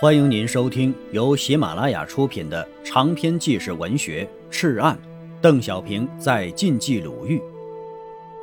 [0.00, 4.96] 欢迎您收听由喜马拉雅出品的长篇纪实文学《赤案》，
[5.40, 7.42] 邓小平在晋冀鲁豫，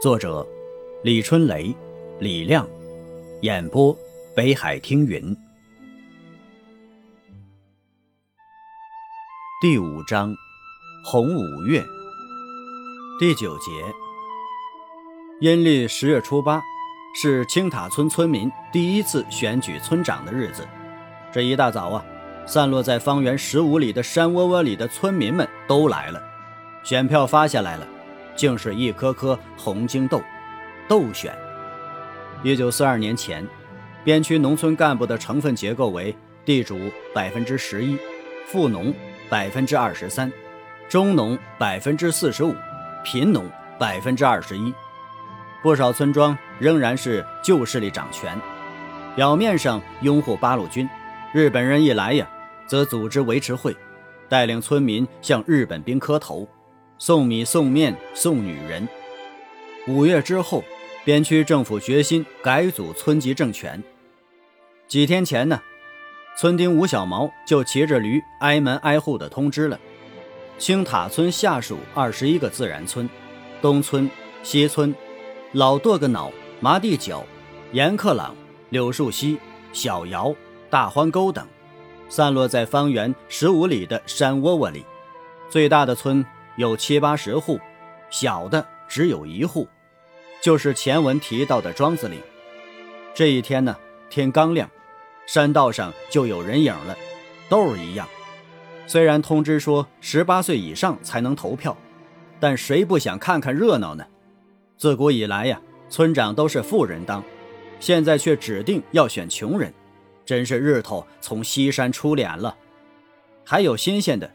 [0.02, 0.46] 作者
[1.02, 1.74] 李春雷、
[2.20, 2.68] 李亮，
[3.42, 3.98] 演播
[4.36, 5.34] 北海听云。
[9.62, 10.36] 第五章，
[11.06, 11.82] 红五月，
[13.18, 13.72] 第九节，
[15.40, 16.62] 阴历十月初八，
[17.16, 20.68] 是青塔村村民第一次选举村长的日子。
[21.36, 22.06] 这一大早啊，
[22.46, 26.24] 散落在方圆十五里的山窝窝里的村民们都来了，
[26.82, 27.86] 选票发下来了，
[28.38, 30.22] 竟是一颗颗红金豆，
[30.88, 31.38] 豆选。
[32.42, 33.46] 一九四二年前，
[34.02, 36.80] 边区农村干部的成分结构为地主
[37.14, 37.98] 百分之十一，
[38.48, 38.94] 富农
[39.30, 40.32] 百分之二十三，
[40.88, 42.56] 中农百分之四十五，
[43.04, 43.44] 贫农
[43.78, 44.74] 百分之二十一。
[45.62, 48.40] 不少村庄仍然是旧势力掌权，
[49.18, 50.90] 表面上拥护八路军。
[51.36, 52.26] 日本人一来呀，
[52.66, 53.76] 则组织维持会，
[54.30, 56.48] 带领村民向日本兵磕头，
[56.98, 58.88] 送米、送面、送女人。
[59.86, 60.64] 五月之后，
[61.04, 63.84] 边区政府决心改组村级政权。
[64.88, 65.62] 几天前呢，
[66.38, 69.78] 村丁吴小毛就骑着驴挨门挨户的通知了：
[70.58, 73.10] 青塔村下属二十一个自然村，
[73.62, 74.10] 东村、
[74.42, 74.96] 西村、
[75.52, 76.32] 老垛个脑、
[76.62, 77.26] 麻地角、
[77.74, 78.34] 严克朗、
[78.70, 79.38] 柳树溪、
[79.74, 80.34] 小窑。
[80.76, 81.48] 大荒沟等，
[82.10, 84.84] 散落在方圆十五里的山窝窝里，
[85.50, 86.26] 最大的村
[86.58, 87.58] 有七八十户，
[88.10, 89.70] 小的只有一户，
[90.42, 92.20] 就是前文提到的庄子岭。
[93.14, 93.78] 这一天呢，
[94.10, 94.70] 天刚亮，
[95.26, 96.98] 山道上就有人影了，
[97.48, 98.06] 豆儿一样。
[98.86, 101.78] 虽然通知说十八岁以上才能投票，
[102.38, 104.06] 但谁不想看看热闹呢？
[104.76, 107.24] 自古以来呀，村长都是富人当，
[107.80, 109.74] 现在却指定要选穷人。
[110.26, 112.56] 真是日头从西山出脸了，
[113.46, 114.32] 还有新鲜的，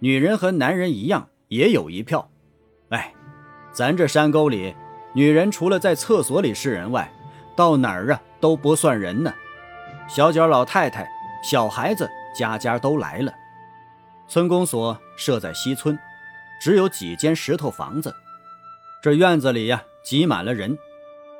[0.00, 2.28] 女人和男人一样也有一票。
[2.90, 3.14] 哎，
[3.72, 4.74] 咱这山沟里，
[5.12, 7.12] 女人除了在厕所里是人外，
[7.54, 9.32] 到哪儿啊都不算人呢。
[10.08, 11.08] 小脚老太太、
[11.44, 13.32] 小孩子，家家都来了。
[14.26, 15.98] 村公所设在西村，
[16.60, 18.14] 只有几间石头房子。
[19.00, 20.76] 这院子里呀，挤满了人。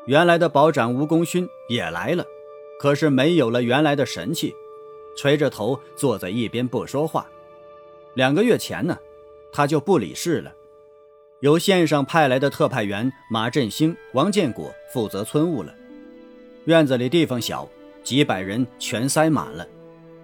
[0.06, 2.24] 原来的保长吴功勋也来了。
[2.78, 4.54] 可是没有了原来的神气，
[5.16, 7.26] 垂着头坐在一边不说话。
[8.14, 8.96] 两个月前呢，
[9.52, 10.52] 他就不理事了。
[11.40, 15.74] 由县上派来的特派员马振兴、王建国负责村务了。
[16.64, 17.68] 院子里地方小，
[18.02, 19.66] 几百人全塞满了，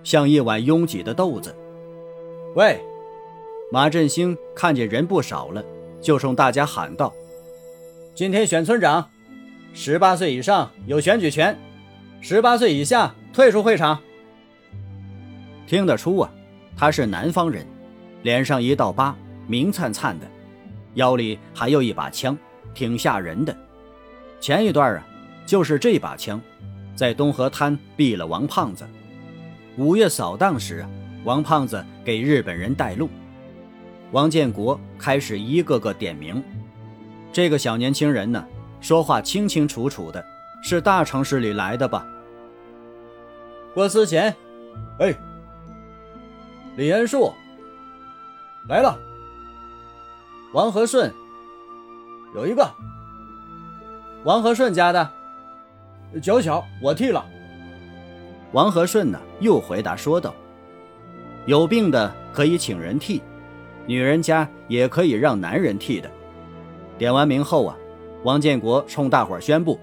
[0.03, 1.55] 像一碗拥挤的豆子。
[2.55, 2.81] 喂，
[3.73, 5.65] 马振兴看见人不少了，
[6.01, 7.13] 就冲大家喊道
[8.15, 9.11] ：“今天选村长，
[9.73, 11.59] 十八岁以上有选举权。”
[12.27, 14.01] 十八岁以下退出会场。
[15.67, 16.31] 听得出啊，
[16.75, 17.67] 他是南方人，
[18.23, 19.15] 脸上一道疤，
[19.47, 20.27] 明灿灿的，
[20.95, 22.35] 腰里还有一把枪，
[22.73, 23.55] 挺吓人的。
[24.41, 25.07] 前一段啊，
[25.45, 26.41] 就是这把枪，
[26.97, 28.89] 在东河滩毙了王胖子。
[29.77, 30.89] 五月扫荡时啊，
[31.25, 33.11] 王胖子给日本人带路。
[34.13, 36.43] 王建国开始一个个点名。
[37.31, 38.43] 这个小年轻人呢，
[38.81, 40.25] 说话清清楚楚的，
[40.63, 42.07] 是大城市里来的吧？
[43.75, 44.33] 郭思贤，
[45.01, 45.13] 哎，
[46.77, 47.33] 李恩树
[48.69, 48.97] 来了。
[50.53, 51.13] 王和顺
[52.37, 52.65] 有一个。
[54.23, 55.11] 王和顺家的
[56.23, 57.27] 脚小，我替了。
[58.53, 60.33] 王和顺呢，又回答说道
[61.45, 63.21] ：“有病的可以请人替，
[63.87, 66.09] 女人家也可以让男人替的。”
[66.97, 67.77] 点完名后啊，
[68.23, 69.81] 王建国冲大伙宣布：“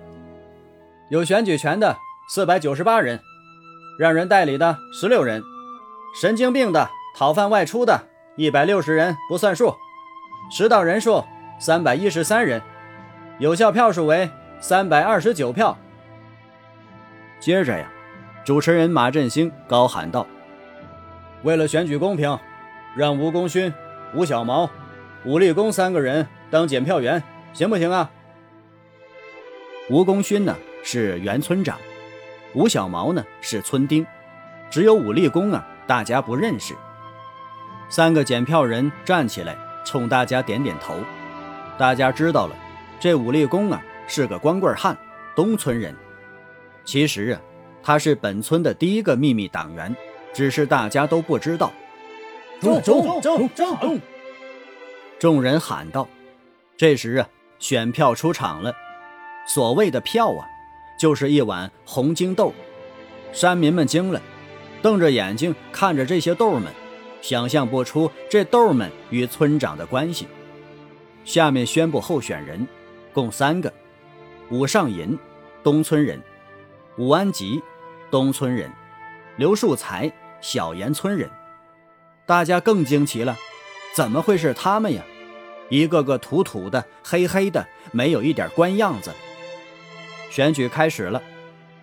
[1.12, 1.94] 有选举权的
[2.30, 3.20] 四百九十八人。”
[4.02, 5.44] 让人代理的十六人，
[6.20, 9.76] 神经病的、讨饭外出的一百六十人不算数，
[10.50, 11.24] 实到人数
[11.60, 12.60] 三百一十三人，
[13.38, 14.28] 有效票数为
[14.60, 15.78] 三百二十九票。
[17.40, 17.92] 接着呀，
[18.44, 20.26] 主持人马振兴高喊道
[21.46, 22.36] ：“为了选举公平，
[22.96, 23.72] 让吴功勋、
[24.16, 24.68] 吴小毛、
[25.26, 27.22] 武立功三个人当检票员，
[27.54, 28.10] 行不行啊？”
[29.92, 31.78] 吴功勋呢是原村长。
[32.54, 34.06] 吴小毛呢是村丁，
[34.70, 36.76] 只有武立功啊，大家不认识。
[37.90, 40.96] 三个检票人站起来，冲大家点点头。
[41.78, 42.56] 大家知道了，
[43.00, 44.98] 这武立功啊是个光棍汉，
[45.36, 45.96] 东村人。
[46.84, 47.42] 其实啊，
[47.82, 49.96] 他是本村的第一个秘密党员，
[50.34, 51.72] 只是大家都不知道。
[52.60, 54.00] 中中中中！
[55.18, 56.08] 众人喊道。
[56.76, 57.28] 这时啊，
[57.60, 58.74] 选票出场了。
[59.48, 60.46] 所谓的票啊。
[61.02, 62.54] 就是一碗红金豆，
[63.34, 64.22] 山民们惊了，
[64.84, 66.72] 瞪着眼睛看着这些豆们，
[67.24, 70.28] 想象不出这豆们与村长的关系。
[71.26, 72.68] 下面宣布候选人，
[73.12, 73.74] 共三个：
[74.52, 75.18] 武上银，
[75.64, 76.20] 东村人；
[77.00, 77.60] 武安吉，
[78.12, 78.70] 东村人；
[79.38, 81.28] 刘树才，小岩村人。
[82.28, 83.36] 大家更惊奇了，
[83.96, 85.04] 怎么会是他们呀？
[85.70, 89.12] 一个个土土的、黑黑的，没有一点官样子。
[90.32, 91.22] 选举开始了，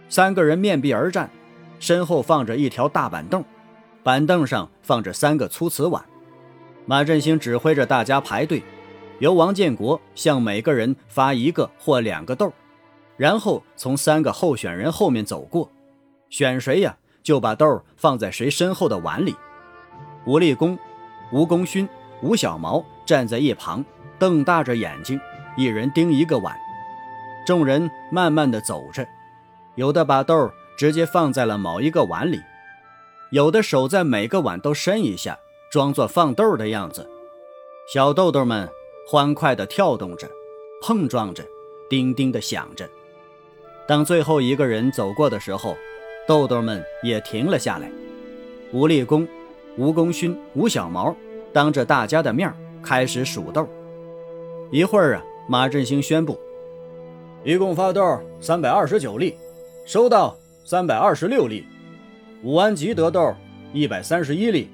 [0.09, 1.29] 三个人面壁而战，
[1.79, 3.45] 身后放着一条大板凳，
[4.03, 6.03] 板凳上放着三个粗瓷碗。
[6.87, 8.63] 马振兴指挥着大家排队，
[9.19, 12.51] 由王建国向每个人发一个或两个豆，
[13.19, 15.71] 然后从三个候选人后面走过，
[16.31, 19.37] 选谁呀，就把豆放在谁身后的碗里。
[20.25, 20.79] 吴立功、
[21.31, 21.87] 吴功勋、
[22.23, 23.85] 吴小毛站在一旁，
[24.19, 25.21] 瞪大着眼睛，
[25.55, 26.57] 一人盯一个碗。
[27.49, 29.09] 众人慢慢的走着，
[29.75, 32.39] 有的把豆直接放在了某一个碗里，
[33.31, 35.39] 有的手在每个碗都伸一下，
[35.73, 37.09] 装作放豆的样子。
[37.91, 38.69] 小豆豆们
[39.09, 40.29] 欢快的跳动着，
[40.83, 41.43] 碰撞着，
[41.89, 42.87] 叮叮的响着。
[43.87, 45.75] 当最后一个人走过的时候，
[46.27, 47.91] 豆豆们也停了下来。
[48.75, 49.27] 吴立功、
[49.79, 51.17] 吴功勋、吴小毛
[51.51, 53.67] 当着大家的面开始数豆。
[54.71, 56.39] 一会儿啊，马振兴宣布。
[57.45, 59.35] 一共发豆三百二十九粒，
[59.87, 61.65] 收到三百二十六粒。
[62.43, 63.35] 武安吉得豆
[63.73, 64.69] 一百三十一粒，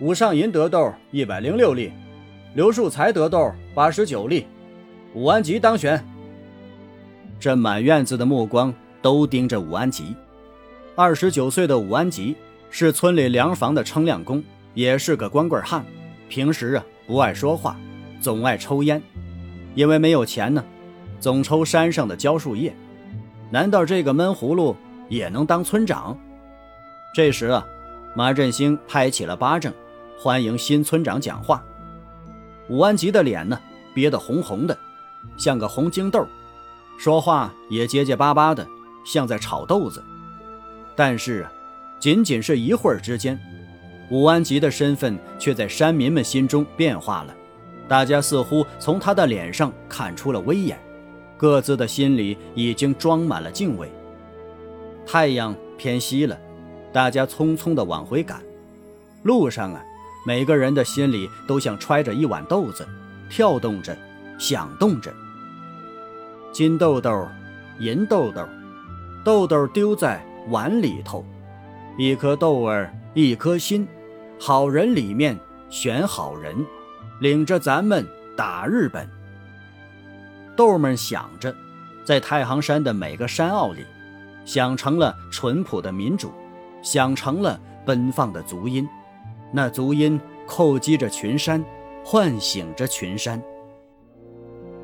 [0.00, 1.92] 武上银得豆一百零六粒，
[2.54, 4.46] 刘树才得豆八十九粒。
[5.14, 6.04] 武安吉当选。
[7.38, 10.14] 这满院子的目光都盯着武安吉。
[10.96, 12.34] 二十九岁的武安吉
[12.68, 14.42] 是村里粮房的称量工，
[14.74, 15.84] 也是个光棍汉。
[16.28, 17.78] 平时啊不爱说话，
[18.20, 19.00] 总爱抽烟，
[19.74, 20.64] 因为没有钱呢。
[21.26, 22.72] 总抽山上的蕉树叶，
[23.50, 24.76] 难道这个闷葫芦
[25.08, 26.16] 也能当村长？
[27.12, 27.66] 这时啊，
[28.14, 29.72] 马振兴拍起了巴掌，
[30.16, 31.60] 欢迎新村长讲话。
[32.68, 33.58] 武安吉的脸呢，
[33.92, 34.78] 憋得红红的，
[35.36, 36.24] 像个红晶豆，
[36.96, 38.64] 说话也结结巴巴的，
[39.04, 40.00] 像在炒豆子。
[40.94, 41.52] 但是啊，
[41.98, 43.36] 仅仅是一会儿之间，
[44.12, 47.34] 武安吉的身份却在山民们心中变化了，
[47.88, 50.78] 大家似乎从他的脸上看出了威严。
[51.36, 53.90] 各自的心里已经装满了敬畏。
[55.06, 56.38] 太阳偏西了，
[56.92, 58.42] 大家匆匆地往回赶。
[59.22, 59.82] 路上啊，
[60.26, 62.86] 每个人的心里都像揣着一碗豆子，
[63.30, 63.96] 跳动着，
[64.38, 65.12] 响动着。
[66.52, 67.28] 金豆豆，
[67.78, 68.46] 银豆豆，
[69.24, 71.24] 豆豆丢在碗里头，
[71.98, 73.86] 一颗豆儿一颗心，
[74.40, 76.54] 好人里面选好人，
[77.20, 78.06] 领着咱们
[78.36, 79.08] 打日本。
[80.56, 81.54] 豆们想着，
[82.04, 83.84] 在太行山的每个山坳里，
[84.44, 86.32] 想成了淳朴的民主，
[86.82, 88.88] 想成了奔放的足音。
[89.52, 90.18] 那足音
[90.48, 91.62] 叩击着群山，
[92.04, 93.40] 唤醒着群山。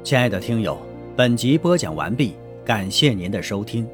[0.04, 0.78] 亲爱的听友，
[1.16, 3.88] 本集播讲完毕，感谢您的收听。